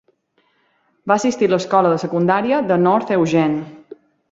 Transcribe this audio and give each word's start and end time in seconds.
Va 1.11 1.17
assistir 1.21 1.49
a 1.51 1.51
l'escola 1.51 1.93
de 1.95 2.01
secundària 2.05 2.63
de 2.73 2.81
North 2.89 3.15
Eugene. 3.21 4.01